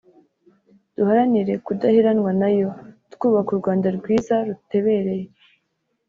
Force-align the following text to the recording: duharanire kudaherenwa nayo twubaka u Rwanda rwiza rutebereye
duharanire 0.95 1.53
kudaherenwa 1.65 2.31
nayo 2.41 2.69
twubaka 3.13 3.49
u 3.53 3.59
Rwanda 3.61 3.87
rwiza 3.97 4.35
rutebereye 4.47 5.27